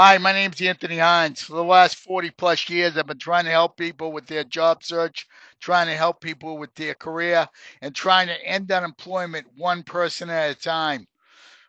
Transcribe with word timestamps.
Hi, 0.00 0.16
my 0.18 0.32
name's 0.32 0.62
Anthony 0.62 0.98
Hines. 0.98 1.42
For 1.42 1.54
the 1.54 1.64
last 1.64 1.96
40 1.96 2.30
plus 2.30 2.68
years, 2.68 2.96
I've 2.96 3.08
been 3.08 3.18
trying 3.18 3.46
to 3.46 3.50
help 3.50 3.76
people 3.76 4.12
with 4.12 4.28
their 4.28 4.44
job 4.44 4.84
search, 4.84 5.26
trying 5.58 5.88
to 5.88 5.96
help 5.96 6.20
people 6.20 6.56
with 6.56 6.72
their 6.76 6.94
career, 6.94 7.48
and 7.82 7.92
trying 7.92 8.28
to 8.28 8.46
end 8.46 8.70
unemployment 8.70 9.48
one 9.56 9.82
person 9.82 10.30
at 10.30 10.52
a 10.52 10.54
time. 10.54 11.08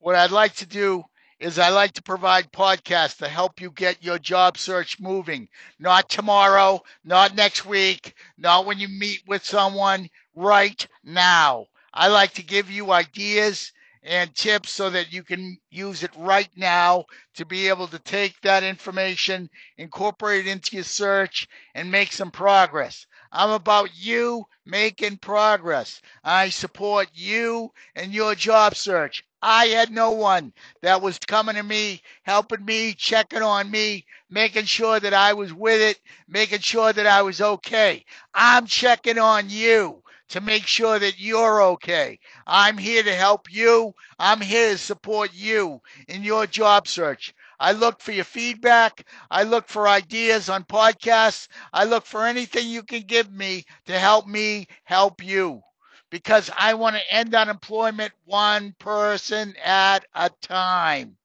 What 0.00 0.16
I'd 0.16 0.32
like 0.32 0.54
to 0.56 0.66
do 0.66 1.02
is 1.38 1.58
I 1.58 1.70
like 1.70 1.92
to 1.94 2.02
provide 2.02 2.52
podcasts 2.52 3.16
to 3.20 3.28
help 3.28 3.58
you 3.58 3.70
get 3.70 4.04
your 4.04 4.18
job 4.18 4.58
search 4.58 5.00
moving. 5.00 5.48
Not 5.78 6.10
tomorrow, 6.10 6.82
not 7.02 7.34
next 7.34 7.64
week, 7.64 8.12
not 8.36 8.66
when 8.66 8.78
you 8.78 8.88
meet 8.88 9.22
with 9.28 9.46
someone, 9.46 10.10
right 10.34 10.86
now. 11.02 11.68
I 11.94 12.08
like 12.08 12.34
to 12.34 12.42
give 12.42 12.70
you 12.70 12.92
ideas 12.92 13.72
and 14.02 14.34
tips 14.34 14.70
so 14.70 14.88
that 14.90 15.12
you 15.12 15.22
can 15.22 15.58
use 15.70 16.02
it 16.02 16.10
right 16.16 16.48
now 16.56 17.04
to 17.34 17.44
be 17.44 17.68
able 17.68 17.86
to 17.88 17.98
take 17.98 18.40
that 18.40 18.62
information, 18.62 19.50
incorporate 19.76 20.46
it 20.46 20.50
into 20.50 20.76
your 20.76 20.84
search, 20.84 21.46
and 21.74 21.90
make 21.90 22.12
some 22.12 22.30
progress. 22.30 23.06
I'm 23.32 23.50
about 23.50 23.90
you 23.94 24.44
making 24.64 25.18
progress. 25.18 26.00
I 26.24 26.48
support 26.48 27.08
you 27.12 27.72
and 27.94 28.12
your 28.12 28.34
job 28.34 28.74
search. 28.74 29.22
I 29.42 29.66
had 29.66 29.90
no 29.90 30.10
one 30.10 30.52
that 30.82 31.00
was 31.00 31.18
coming 31.18 31.56
to 31.56 31.62
me, 31.62 32.02
helping 32.22 32.64
me, 32.64 32.94
checking 32.94 33.42
on 33.42 33.70
me, 33.70 34.04
making 34.28 34.64
sure 34.64 35.00
that 35.00 35.14
I 35.14 35.32
was 35.32 35.52
with 35.52 35.80
it, 35.80 36.00
making 36.28 36.60
sure 36.60 36.92
that 36.92 37.06
I 37.06 37.22
was 37.22 37.40
okay. 37.40 38.04
I'm 38.34 38.66
checking 38.66 39.18
on 39.18 39.48
you 39.48 40.02
to 40.30 40.40
make 40.40 40.66
sure 40.66 40.98
that 40.98 41.20
you're 41.20 41.62
okay. 41.62 42.18
I'm 42.46 42.78
here 42.78 43.02
to 43.02 43.14
help 43.14 43.52
you. 43.52 43.94
I'm 44.18 44.40
here 44.40 44.72
to 44.72 44.78
support 44.78 45.30
you 45.34 45.80
in 46.08 46.24
your 46.24 46.46
job 46.46 46.88
search. 46.88 47.34
I 47.60 47.72
look 47.72 48.00
for 48.00 48.12
your 48.12 48.24
feedback. 48.24 49.06
I 49.30 49.42
look 49.42 49.68
for 49.68 49.86
ideas 49.86 50.48
on 50.48 50.64
podcasts. 50.64 51.48
I 51.72 51.84
look 51.84 52.06
for 52.06 52.24
anything 52.24 52.68
you 52.68 52.82
can 52.82 53.02
give 53.02 53.30
me 53.30 53.64
to 53.86 53.98
help 53.98 54.26
me 54.26 54.66
help 54.84 55.22
you 55.22 55.62
because 56.10 56.50
I 56.56 56.74
want 56.74 56.96
to 56.96 57.14
end 57.14 57.34
unemployment 57.34 58.12
one 58.24 58.74
person 58.78 59.54
at 59.64 60.04
a 60.14 60.30
time. 60.42 61.16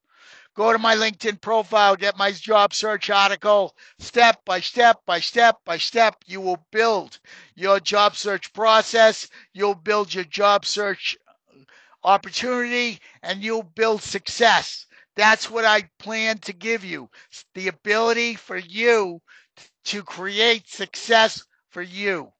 Go 0.55 0.71
to 0.71 0.79
my 0.79 0.95
LinkedIn 0.95 1.41
profile, 1.41 1.97
get 1.97 2.17
my 2.17 2.31
job 2.31 2.73
search 2.73 3.09
article. 3.09 3.75
Step 3.99 4.45
by 4.45 4.61
step 4.61 5.01
by 5.05 5.19
step 5.19 5.59
by 5.65 5.77
step, 5.77 6.23
you 6.25 6.39
will 6.39 6.65
build 6.71 7.19
your 7.55 7.81
job 7.81 8.15
search 8.15 8.53
process. 8.53 9.29
You'll 9.53 9.75
build 9.75 10.13
your 10.13 10.23
job 10.23 10.65
search 10.65 11.17
opportunity 12.05 12.99
and 13.21 13.43
you'll 13.43 13.63
build 13.63 14.01
success. 14.01 14.85
That's 15.17 15.51
what 15.51 15.65
I 15.65 15.89
plan 15.99 16.37
to 16.39 16.53
give 16.53 16.85
you 16.85 17.09
the 17.53 17.67
ability 17.67 18.35
for 18.35 18.57
you 18.57 19.21
to 19.85 20.03
create 20.03 20.69
success 20.69 21.45
for 21.69 21.81
you. 21.81 22.31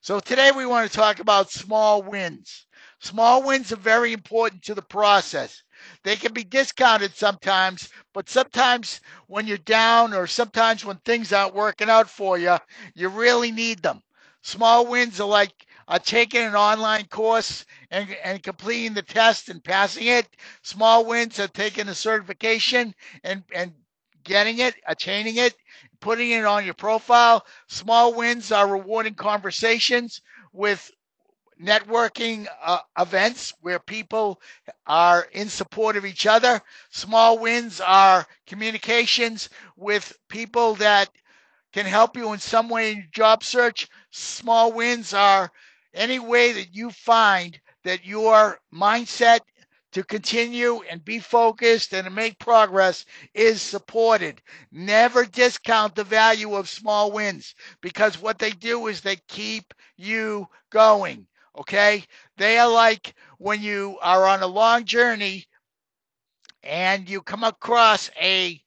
So 0.00 0.20
today 0.20 0.52
we 0.52 0.66
want 0.66 0.90
to 0.90 0.96
talk 0.96 1.18
about 1.18 1.50
small 1.50 2.02
wins. 2.02 2.66
Small 3.00 3.42
wins 3.42 3.72
are 3.72 3.76
very 3.76 4.12
important 4.12 4.62
to 4.64 4.74
the 4.74 4.82
process. 4.82 5.62
They 6.02 6.16
can 6.16 6.32
be 6.32 6.44
discounted 6.44 7.14
sometimes, 7.16 7.88
but 8.12 8.28
sometimes 8.28 9.00
when 9.26 9.46
you're 9.46 9.58
down 9.58 10.14
or 10.14 10.26
sometimes 10.26 10.84
when 10.84 10.96
things 10.98 11.32
aren't 11.32 11.54
working 11.54 11.90
out 11.90 12.08
for 12.08 12.38
you, 12.38 12.56
you 12.94 13.08
really 13.08 13.52
need 13.52 13.82
them. 13.82 14.02
Small 14.42 14.86
wins 14.86 15.20
are 15.20 15.28
like 15.28 15.66
uh, 15.88 15.98
taking 15.98 16.42
an 16.42 16.54
online 16.54 17.06
course 17.06 17.64
and, 17.90 18.08
and 18.24 18.42
completing 18.42 18.94
the 18.94 19.02
test 19.02 19.48
and 19.48 19.62
passing 19.62 20.06
it. 20.06 20.28
Small 20.62 21.04
wins 21.06 21.38
are 21.38 21.48
taking 21.48 21.88
a 21.88 21.94
certification 21.94 22.94
and, 23.22 23.44
and 23.54 23.72
getting 24.24 24.58
it, 24.58 24.74
attaining 24.86 25.36
it, 25.36 25.54
putting 26.00 26.30
it 26.30 26.44
on 26.44 26.64
your 26.64 26.74
profile. 26.74 27.44
Small 27.68 28.14
wins 28.14 28.52
are 28.52 28.68
rewarding 28.68 29.14
conversations 29.14 30.20
with 30.52 30.90
networking 31.62 32.46
uh, 32.64 32.80
events 32.98 33.54
where 33.60 33.78
people 33.78 34.40
are 34.86 35.26
in 35.32 35.48
support 35.48 35.96
of 35.96 36.04
each 36.04 36.26
other. 36.26 36.60
Small 36.90 37.38
wins 37.38 37.80
are 37.80 38.26
communications 38.46 39.48
with 39.76 40.16
people 40.28 40.74
that 40.76 41.08
can 41.72 41.86
help 41.86 42.16
you 42.16 42.32
in 42.32 42.38
some 42.38 42.68
way 42.68 42.92
in 42.92 43.08
job 43.12 43.42
search. 43.44 43.88
Small 44.10 44.72
wins 44.72 45.14
are 45.14 45.50
any 45.94 46.18
way 46.18 46.52
that 46.52 46.74
you 46.74 46.90
find 46.90 47.58
that 47.84 48.04
your 48.04 48.58
mindset 48.74 49.40
to 49.92 50.02
continue 50.02 50.80
and 50.90 51.04
be 51.04 51.18
focused 51.18 51.92
and 51.92 52.14
make 52.14 52.38
progress 52.38 53.04
is 53.34 53.60
supported. 53.60 54.40
Never 54.70 55.24
discount 55.26 55.94
the 55.94 56.04
value 56.04 56.54
of 56.54 56.68
small 56.68 57.12
wins 57.12 57.54
because 57.82 58.20
what 58.20 58.38
they 58.38 58.50
do 58.50 58.86
is 58.86 59.00
they 59.00 59.16
keep 59.28 59.74
you 59.96 60.48
going. 60.70 61.26
Okay? 61.58 62.04
They 62.36 62.58
are 62.58 62.70
like 62.70 63.14
when 63.38 63.62
you 63.62 63.98
are 64.02 64.26
on 64.26 64.42
a 64.42 64.46
long 64.46 64.84
journey 64.84 65.46
and 66.62 67.08
you 67.08 67.22
come 67.22 67.44
across 67.44 68.10
a 68.20 68.60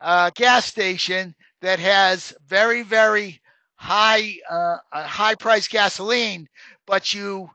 uh, 0.00 0.30
gas 0.34 0.66
station 0.66 1.34
that 1.60 1.78
has 1.78 2.34
very, 2.46 2.82
very 2.82 3.40
high, 3.76 4.36
uh, 4.50 4.76
high 4.92 5.34
price 5.34 5.68
gasoline, 5.68 6.48
but 6.86 7.14
you 7.14 7.50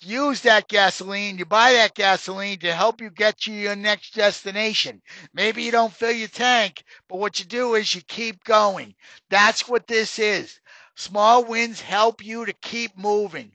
use 0.00 0.40
that 0.42 0.68
gasoline, 0.68 1.38
you 1.38 1.44
buy 1.44 1.72
that 1.72 1.94
gasoline 1.94 2.58
to 2.58 2.72
help 2.72 3.00
you 3.00 3.10
get 3.10 3.38
to 3.40 3.52
your 3.52 3.76
next 3.76 4.14
destination. 4.14 5.00
Maybe 5.32 5.62
you 5.62 5.72
don't 5.72 5.92
fill 5.92 6.12
your 6.12 6.28
tank, 6.28 6.84
but 7.08 7.18
what 7.18 7.38
you 7.38 7.44
do 7.44 7.74
is 7.74 7.94
you 7.94 8.02
keep 8.02 8.42
going. 8.44 8.94
That's 9.30 9.68
what 9.68 9.86
this 9.86 10.18
is. 10.18 10.60
Small 10.98 11.44
wins 11.44 11.82
help 11.82 12.24
you 12.24 12.46
to 12.46 12.54
keep 12.54 12.96
moving, 12.96 13.52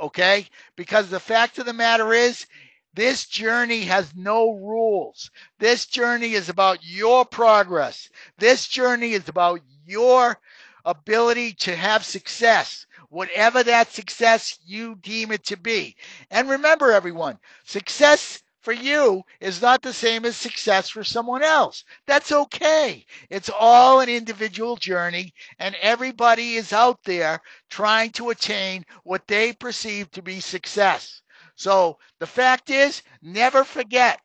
okay? 0.00 0.46
Because 0.76 1.10
the 1.10 1.18
fact 1.18 1.58
of 1.58 1.66
the 1.66 1.72
matter 1.72 2.12
is, 2.12 2.46
this 2.94 3.26
journey 3.26 3.82
has 3.82 4.14
no 4.14 4.52
rules. 4.52 5.28
This 5.58 5.86
journey 5.86 6.34
is 6.34 6.48
about 6.48 6.78
your 6.84 7.24
progress. 7.24 8.08
This 8.38 8.68
journey 8.68 9.14
is 9.14 9.28
about 9.28 9.60
your 9.84 10.38
ability 10.84 11.54
to 11.54 11.74
have 11.74 12.04
success, 12.04 12.86
whatever 13.08 13.64
that 13.64 13.90
success 13.90 14.60
you 14.64 14.94
deem 14.94 15.32
it 15.32 15.44
to 15.46 15.56
be. 15.56 15.96
And 16.30 16.48
remember, 16.48 16.92
everyone, 16.92 17.40
success 17.64 18.43
for 18.64 18.72
you 18.72 19.22
is 19.40 19.60
not 19.60 19.82
the 19.82 19.92
same 19.92 20.24
as 20.24 20.36
success 20.36 20.88
for 20.88 21.04
someone 21.04 21.42
else. 21.42 21.84
That's 22.06 22.32
okay. 22.32 23.04
It's 23.28 23.50
all 23.50 24.00
an 24.00 24.08
individual 24.08 24.76
journey, 24.76 25.34
and 25.58 25.76
everybody 25.82 26.54
is 26.54 26.72
out 26.72 26.98
there 27.04 27.40
trying 27.68 28.10
to 28.12 28.30
attain 28.30 28.84
what 29.02 29.26
they 29.28 29.52
perceive 29.52 30.10
to 30.12 30.22
be 30.22 30.40
success. 30.40 31.20
So 31.56 31.98
the 32.18 32.26
fact 32.26 32.70
is, 32.70 33.02
never 33.22 33.64
forget 33.64 34.18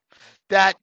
that 0.49 0.78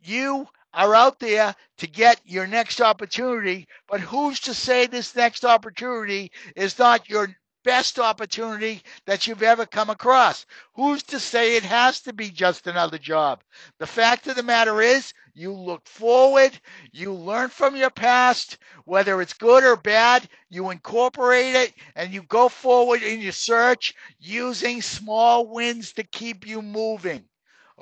you 0.00 0.48
are 0.72 0.94
out 0.94 1.18
there 1.18 1.54
to 1.78 1.86
get 1.86 2.20
your 2.24 2.46
next 2.46 2.80
opportunity, 2.80 3.68
but 3.88 4.00
who's 4.00 4.40
to 4.40 4.54
say 4.54 4.86
this 4.86 5.14
next 5.14 5.44
opportunity 5.44 6.32
is 6.54 6.78
not 6.78 7.08
your 7.08 7.28
best 7.66 7.98
opportunity 7.98 8.80
that 9.06 9.26
you've 9.26 9.42
ever 9.42 9.66
come 9.66 9.90
across. 9.90 10.46
Who's 10.76 11.02
to 11.02 11.18
say 11.18 11.56
it 11.56 11.64
has 11.64 12.00
to 12.02 12.12
be 12.12 12.30
just 12.30 12.68
another 12.68 12.96
job? 12.96 13.42
The 13.80 13.88
fact 13.88 14.28
of 14.28 14.36
the 14.36 14.44
matter 14.44 14.80
is, 14.80 15.12
you 15.34 15.52
look 15.52 15.84
forward, 15.84 16.58
you 16.92 17.12
learn 17.12 17.48
from 17.48 17.74
your 17.74 17.90
past, 17.90 18.58
whether 18.84 19.20
it's 19.20 19.32
good 19.32 19.64
or 19.64 19.74
bad, 19.74 20.28
you 20.48 20.70
incorporate 20.70 21.56
it, 21.56 21.74
and 21.96 22.14
you 22.14 22.22
go 22.22 22.48
forward 22.48 23.02
in 23.02 23.20
your 23.20 23.32
search 23.32 23.92
using 24.20 24.80
small 24.80 25.48
wins 25.48 25.92
to 25.94 26.04
keep 26.04 26.46
you 26.46 26.62
moving. 26.62 27.24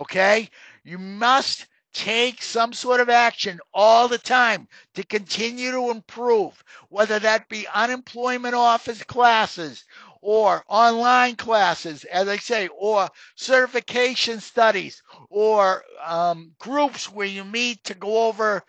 Okay? 0.01 0.49
You 0.83 0.97
must 0.97 1.67
take 1.95 2.43
some 2.43 2.73
sort 2.73 3.01
of 3.01 3.09
action 3.09 3.61
all 3.73 4.09
the 4.09 4.19
time 4.19 4.69
to 4.95 5.05
continue 5.05 5.71
to 5.71 5.91
improve, 5.91 6.63
whether 6.91 7.19
that 7.21 7.49
be 7.49 7.67
unemployment 7.75 8.55
office 8.55 9.03
classes 9.05 9.85
or 10.21 10.65
online 10.69 11.37
classes, 11.37 12.05
as 12.05 12.29
I 12.29 12.37
say, 12.37 12.69
or 12.69 13.09
certification 13.37 14.41
studies 14.41 15.03
or 15.31 15.85
um, 16.05 16.53
groups 16.59 17.11
where 17.13 17.27
you 17.27 17.45
meet 17.45 17.85
to 17.85 17.95
go 17.95 18.27
over 18.29 18.63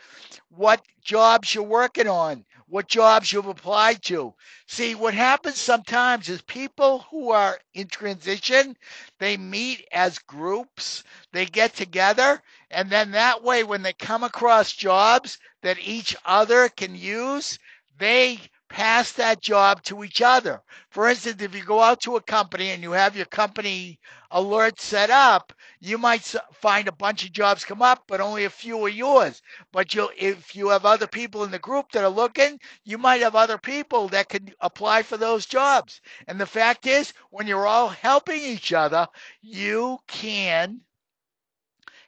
what 0.50 0.82
jobs 1.04 1.56
you're 1.56 1.64
working 1.64 2.08
on 2.08 2.46
what 2.76 2.90
jobs 2.90 3.32
you've 3.32 3.48
applied 3.48 4.04
to. 4.04 4.34
See, 4.68 4.96
what 4.96 5.14
happens 5.14 5.56
sometimes 5.58 6.28
is 6.28 6.42
people 6.42 7.06
who 7.10 7.32
are 7.32 7.58
in 7.74 7.88
transition, 7.88 8.76
they 9.18 9.38
meet 9.38 9.88
as 9.94 10.20
groups, 10.20 11.06
they 11.32 11.46
get 11.46 11.74
together, 11.74 12.42
and 12.70 12.90
then 12.90 13.12
that 13.12 13.42
way, 13.42 13.64
when 13.64 13.82
they 13.82 13.94
come 13.94 14.26
across 14.26 14.74
jobs 14.74 15.40
that 15.62 15.80
each 15.80 16.18
other 16.26 16.68
can 16.68 16.96
use, 16.96 17.58
they 17.98 18.42
pass 18.76 19.14
that 19.14 19.40
job 19.40 19.82
to 19.82 20.04
each 20.04 20.22
other. 20.22 20.62
For 20.90 21.08
instance, 21.08 21.42
if 21.42 21.56
you 21.56 21.64
go 21.64 21.80
out 21.80 22.02
to 22.02 22.18
a 22.18 22.22
company 22.22 22.72
and 22.72 22.84
you 22.84 22.92
have 22.92 23.16
your 23.16 23.26
company 23.28 24.02
alert 24.32 24.82
set 24.82 25.10
up, 25.10 25.54
you 25.80 25.98
might 25.98 26.36
find 26.52 26.90
a 26.90 26.92
bunch 26.92 27.24
of 27.24 27.32
jobs 27.32 27.64
come 27.64 27.82
up, 27.82 28.04
but 28.06 28.20
only 28.20 28.44
a 28.44 28.50
few 28.50 28.84
are 28.84 28.90
yours. 28.90 29.42
But 29.72 29.96
you 29.96 30.10
if 30.18 30.58
you 30.58 30.68
have 30.68 30.86
other 30.86 31.08
people 31.08 31.46
in 31.46 31.52
the 31.52 31.60
group 31.60 31.94
that 31.94 32.04
are 32.04 32.10
looking, 32.10 32.60
you 32.84 32.98
might 32.98 33.22
have 33.22 33.34
other 33.34 33.58
people 33.58 34.10
that 34.10 34.28
can 34.28 34.54
apply 34.60 35.04
for 35.04 35.16
those 35.16 35.46
jobs. 35.46 36.02
And 36.28 36.38
the 36.38 36.46
fact 36.46 36.86
is, 36.86 37.14
when 37.30 37.48
you're 37.48 37.66
all 37.66 37.88
helping 37.88 38.42
each 38.42 38.74
other, 38.74 39.08
you 39.42 40.00
can 40.06 40.82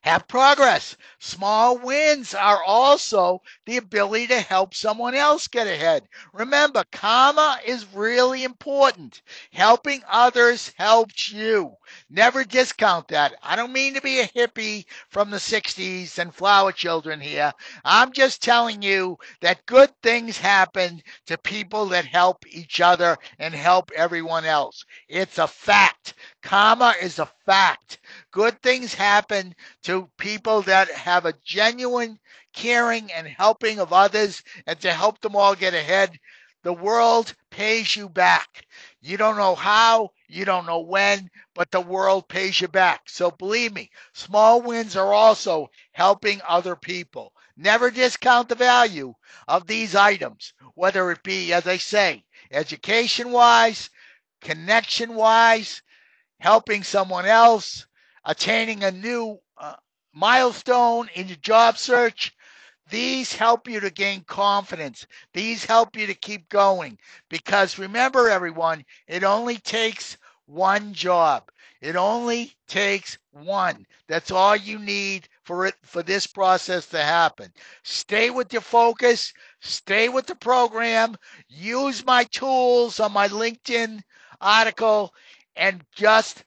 have 0.02 0.28
progress. 0.28 0.96
Small 1.20 1.78
wins 1.78 2.34
are 2.34 2.64
also 2.64 3.42
the 3.66 3.78
ability 3.78 4.28
to 4.28 4.40
help 4.42 4.74
someone 4.74 5.16
else 5.16 5.48
get 5.48 5.68
ahead. 5.68 6.08
Remember, 6.34 6.84
karma 6.92 7.60
is 7.66 7.86
really 7.94 8.44
important. 8.44 9.22
Helping 9.52 10.04
others 10.10 10.74
helps 10.78 11.32
you. 11.32 11.76
Never 12.10 12.44
discount 12.44 13.08
that. 13.10 13.34
I 13.42 13.56
don't 13.56 13.74
mean 13.74 13.94
to 13.94 14.02
be 14.02 14.20
a 14.20 14.28
hippie 14.28 14.86
from 15.10 15.30
the 15.30 15.38
60s 15.38 16.18
and 16.20 16.34
flower 16.34 16.72
children 16.72 17.20
here. 17.20 17.54
I'm 17.84 18.12
just 18.12 18.42
telling 18.42 18.82
you 18.82 19.18
that 19.42 19.66
good 19.66 19.92
things 20.04 20.38
happen 20.38 21.02
to 21.26 21.38
people 21.38 21.86
that 21.88 22.06
help 22.06 22.46
each 22.48 22.82
other 22.82 23.18
and 23.40 23.54
help 23.54 23.92
everyone 23.96 24.46
else. 24.46 24.86
It's 25.08 25.38
a 25.38 25.48
fact. 25.48 26.14
Karma 26.42 26.94
is 27.02 27.20
a 27.20 27.30
fact. 27.48 28.00
Good 28.32 28.62
things 28.62 28.94
happen 28.94 29.56
to 29.86 30.12
people 30.20 30.64
that 30.64 30.92
have 30.92 31.26
a 31.26 31.34
genuine 31.46 32.20
caring 32.54 33.12
and 33.14 33.28
helping 33.28 33.80
of 33.80 33.94
others 33.94 34.44
and 34.68 34.80
to 34.82 34.94
help 34.94 35.22
them 35.22 35.36
all 35.36 35.56
get 35.56 35.74
ahead. 35.74 36.20
The 36.64 36.74
world 36.74 37.34
pays 37.52 37.96
you 37.96 38.10
back. 38.10 38.68
You 39.02 39.18
don't 39.18 39.38
know 39.38 39.56
how, 39.56 40.12
you 40.30 40.46
don't 40.46 40.68
know 40.68 40.82
when, 40.82 41.32
but 41.56 41.72
the 41.72 41.82
world 41.82 42.28
pays 42.30 42.62
you 42.62 42.68
back. 42.70 43.04
So 43.10 43.32
believe 43.32 43.74
me, 43.74 43.92
small 44.14 44.62
wins 44.62 44.98
are 44.98 45.14
also 45.14 45.70
helping 45.94 46.42
other 46.48 46.76
people. 46.76 47.34
Never 47.58 47.92
discount 47.92 48.50
the 48.50 48.56
value 48.56 49.16
of 49.48 49.68
these 49.68 49.96
items, 49.96 50.54
whether 50.76 51.12
it 51.12 51.24
be, 51.24 51.54
as 51.54 51.68
I 51.68 51.78
say, 51.78 52.26
education 52.52 53.32
wise, 53.32 53.90
connection 54.42 55.16
wise, 55.16 55.82
helping 56.40 56.84
someone 56.84 57.26
else, 57.26 57.88
attaining 58.26 58.84
a 58.84 58.92
new 58.92 59.40
uh, 59.58 59.76
milestone 60.14 61.10
in 61.16 61.28
your 61.28 61.38
job 61.38 61.78
search. 61.78 62.34
These 62.90 63.34
help 63.34 63.68
you 63.68 63.80
to 63.82 63.90
gain 63.90 64.24
confidence. 64.24 65.06
These 65.34 65.66
help 65.66 65.98
you 65.98 66.08
to 66.08 66.14
keep 66.14 66.48
going. 66.50 66.98
Because 67.30 67.78
remember, 67.78 68.30
everyone, 68.30 68.86
it 69.08 69.24
only 69.24 69.58
takes 69.58 70.18
one 70.46 70.94
job. 70.94 71.50
It 71.82 71.96
only 71.96 72.54
takes 72.68 73.18
one. 73.32 73.86
That's 74.08 74.32
all 74.32 74.56
you 74.56 74.80
need 74.80 75.28
for 75.44 75.66
it 75.66 75.76
for 75.84 76.02
this 76.02 76.26
process 76.26 76.88
to 76.88 77.04
happen. 77.04 77.52
Stay 77.84 78.30
with 78.30 78.52
your 78.52 78.62
focus, 78.62 79.32
stay 79.60 80.10
with 80.10 80.26
the 80.26 80.36
program, 80.36 81.16
use 81.48 82.06
my 82.06 82.24
tools 82.26 83.00
on 83.00 83.12
my 83.12 83.28
LinkedIn 83.28 84.02
article 84.42 85.14
and 85.58 85.84
just 85.94 86.44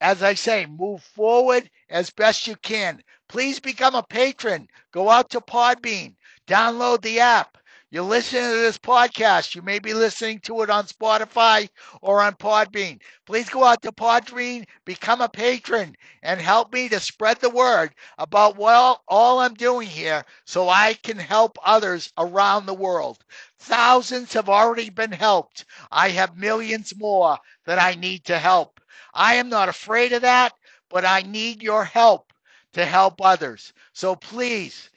as 0.00 0.22
I 0.22 0.34
say, 0.34 0.66
move 0.66 1.02
forward 1.02 1.68
as 1.90 2.10
best 2.10 2.46
you 2.46 2.56
can. 2.56 3.02
Please 3.28 3.58
become 3.60 3.94
a 3.94 4.02
patron. 4.02 4.68
Go 4.92 5.10
out 5.10 5.30
to 5.30 5.40
Podbean, 5.40 6.14
download 6.46 7.02
the 7.02 7.20
app. 7.20 7.58
You're 7.90 8.02
listening 8.02 8.42
to 8.42 8.56
this 8.58 8.76
podcast. 8.76 9.54
You 9.54 9.62
may 9.62 9.78
be 9.78 9.94
listening 9.94 10.40
to 10.40 10.60
it 10.60 10.68
on 10.68 10.84
Spotify 10.84 11.70
or 12.02 12.20
on 12.20 12.34
Podbean. 12.34 13.00
Please 13.24 13.48
go 13.48 13.64
out 13.64 13.80
to 13.80 13.92
Podbean, 13.92 14.66
become 14.84 15.22
a 15.22 15.28
patron, 15.30 15.96
and 16.22 16.38
help 16.38 16.70
me 16.70 16.90
to 16.90 17.00
spread 17.00 17.40
the 17.40 17.48
word 17.48 17.94
about 18.18 18.58
all, 18.60 19.02
all 19.08 19.38
I'm 19.38 19.54
doing 19.54 19.88
here 19.88 20.22
so 20.44 20.68
I 20.68 20.98
can 21.02 21.16
help 21.16 21.56
others 21.64 22.12
around 22.18 22.66
the 22.66 22.74
world. 22.74 23.24
Thousands 23.58 24.34
have 24.34 24.50
already 24.50 24.90
been 24.90 25.12
helped. 25.12 25.64
I 25.90 26.10
have 26.10 26.36
millions 26.36 26.92
more 26.94 27.38
that 27.64 27.78
I 27.78 27.94
need 27.94 28.26
to 28.26 28.38
help. 28.38 28.82
I 29.14 29.36
am 29.36 29.48
not 29.48 29.70
afraid 29.70 30.12
of 30.12 30.20
that, 30.20 30.52
but 30.90 31.06
I 31.06 31.22
need 31.22 31.62
your 31.62 31.86
help 31.86 32.34
to 32.74 32.84
help 32.84 33.22
others. 33.22 33.72
So 33.94 34.14
please 34.14 34.90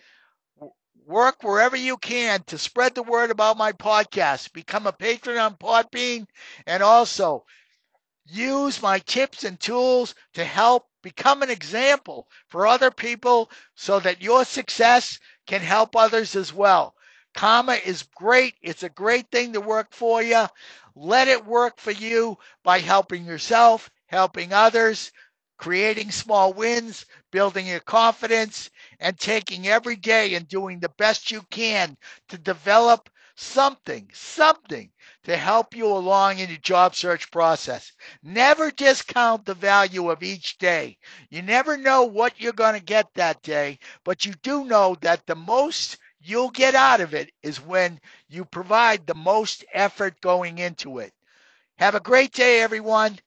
work 1.12 1.44
wherever 1.44 1.76
you 1.76 1.98
can 1.98 2.42
to 2.48 2.58
spread 2.58 2.96
the 2.96 3.04
word 3.04 3.30
about 3.30 3.58
my 3.58 3.74
podcast. 3.74 4.54
Become 4.54 4.88
a 4.88 4.94
patron 4.94 5.38
on 5.38 5.56
Podbean 5.58 6.26
and 6.66 6.82
also 6.82 7.46
use 8.26 8.82
my 8.82 9.00
tips 9.00 9.44
and 9.44 9.60
tools 9.60 10.16
to 10.34 10.46
help 10.46 10.88
become 11.04 11.44
an 11.44 11.50
example 11.52 12.28
for 12.48 12.66
other 12.66 12.92
people 12.92 13.52
so 13.76 14.00
that 14.00 14.22
your 14.22 14.46
success 14.46 15.20
can 15.46 15.62
help 15.62 15.96
others 15.96 16.36
as 16.36 16.54
well. 16.54 16.96
Karma 17.36 17.74
is 17.74 18.04
great. 18.16 18.56
It's 18.62 18.84
a 18.84 18.90
great 18.90 19.30
thing 19.32 19.54
to 19.54 19.62
work 19.62 19.94
for 19.94 20.24
you. 20.24 20.46
Let 20.96 21.28
it 21.28 21.46
work 21.46 21.80
for 21.80 21.92
you 21.92 22.38
by 22.64 22.80
helping 22.80 23.26
yourself 23.26 23.90
helping 24.12 24.52
others, 24.52 25.12
creating 25.58 26.12
small 26.12 26.54
wins, 26.54 27.06
building 27.32 27.66
your 27.66 27.80
confidence, 27.80 28.70
and 29.02 29.20
taking 29.20 29.68
every 29.68 29.98
day 29.98 30.36
and 30.36 30.48
doing 30.48 30.80
the 30.80 30.90
best 30.98 31.32
you 31.32 31.42
can 31.50 31.98
to 32.30 32.38
develop 32.38 33.10
something, 33.36 34.08
something 34.14 34.90
to 35.24 35.36
help 35.36 35.76
you 35.76 35.88
along 35.88 36.40
in 36.40 36.50
your 36.50 36.58
job 36.60 36.96
search 36.96 37.30
process. 37.32 37.92
Never 38.24 38.72
discount 38.72 39.46
the 39.46 39.56
value 39.56 40.10
of 40.12 40.24
each 40.24 40.58
day. 40.60 40.98
You 41.30 41.42
never 41.42 41.76
know 41.78 42.04
what 42.04 42.40
you're 42.40 42.54
going 42.54 42.76
to 42.76 42.86
get 42.86 43.08
that 43.16 43.42
day, 43.42 43.80
but 44.06 44.26
you 44.26 44.34
do 44.44 44.66
know 44.66 44.96
that 45.02 45.26
the 45.26 45.36
most 45.36 45.98
you'll 46.22 46.52
get 46.52 46.76
out 46.76 47.02
of 47.02 47.16
it 47.16 47.32
is 47.42 47.60
when 47.60 48.00
you 48.30 48.46
provide 48.46 49.08
the 49.08 49.16
most 49.16 49.66
effort 49.74 50.22
going 50.22 50.60
into 50.60 51.00
it. 51.00 51.12
Have 51.78 51.96
a 51.96 52.00
great 52.00 52.32
day, 52.32 52.62
everyone. 52.62 53.18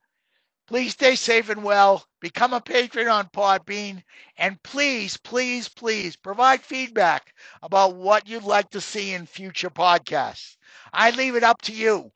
Please 0.74 0.90
stay 0.90 1.14
safe 1.14 1.50
and 1.50 1.62
well. 1.62 2.04
Become 2.18 2.52
a 2.52 2.60
patron 2.60 3.06
on 3.06 3.28
Podbean. 3.28 4.02
And 4.36 4.60
please, 4.64 5.16
please, 5.16 5.68
please 5.68 6.16
provide 6.16 6.62
feedback 6.62 7.32
about 7.62 7.94
what 7.94 8.26
you'd 8.26 8.42
like 8.42 8.70
to 8.70 8.80
see 8.80 9.14
in 9.14 9.24
future 9.24 9.70
podcasts. 9.70 10.56
I 10.92 11.12
leave 11.12 11.36
it 11.36 11.44
up 11.44 11.62
to 11.62 11.72
you. 11.72 12.10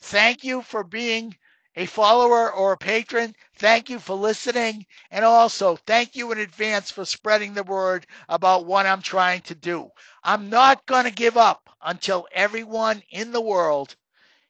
Thank 0.00 0.44
you 0.44 0.62
for 0.62 0.82
being 0.82 1.36
a 1.76 1.84
follower 1.84 2.50
or 2.50 2.72
a 2.72 2.78
patron. 2.78 3.34
Thank 3.56 3.90
you 3.90 3.98
for 3.98 4.16
listening. 4.16 4.86
And 5.10 5.22
also, 5.22 5.76
thank 5.76 6.16
you 6.16 6.32
in 6.32 6.38
advance 6.38 6.90
for 6.90 7.04
spreading 7.04 7.52
the 7.52 7.64
word 7.64 8.06
about 8.30 8.64
what 8.64 8.86
I'm 8.86 9.02
trying 9.02 9.42
to 9.42 9.54
do. 9.54 9.90
I'm 10.24 10.48
not 10.48 10.86
going 10.86 11.04
to 11.04 11.10
give 11.10 11.36
up 11.36 11.68
until 11.82 12.26
everyone 12.32 13.02
in 13.10 13.32
the 13.32 13.42
world 13.42 13.94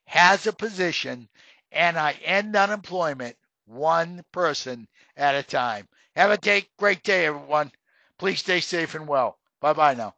has 0.04 0.46
a 0.46 0.52
position 0.52 1.28
and 1.72 1.98
I 1.98 2.12
end 2.24 2.54
unemployment 2.54 3.36
one 3.70 4.24
person 4.32 4.88
at 5.16 5.34
a 5.34 5.42
time. 5.42 5.88
Have 6.16 6.30
a 6.30 6.38
day, 6.38 6.66
great 6.78 7.02
day, 7.02 7.26
everyone. 7.26 7.72
Please 8.18 8.40
stay 8.40 8.60
safe 8.60 8.94
and 8.94 9.08
well. 9.08 9.38
Bye 9.60 9.74
bye 9.74 9.94
now. 9.94 10.14